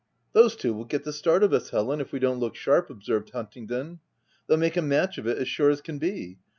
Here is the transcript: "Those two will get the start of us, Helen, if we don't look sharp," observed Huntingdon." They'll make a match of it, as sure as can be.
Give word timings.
"Those 0.33 0.55
two 0.55 0.73
will 0.73 0.85
get 0.85 1.03
the 1.03 1.13
start 1.13 1.43
of 1.43 1.53
us, 1.53 1.69
Helen, 1.69 2.01
if 2.01 2.11
we 2.11 2.17
don't 2.17 2.39
look 2.39 2.55
sharp," 2.55 2.89
observed 2.89 3.29
Huntingdon." 3.29 3.99
They'll 4.47 4.57
make 4.57 4.75
a 4.75 4.81
match 4.81 5.19
of 5.19 5.27
it, 5.27 5.37
as 5.37 5.47
sure 5.47 5.69
as 5.69 5.79
can 5.79 5.99
be. 5.99 6.39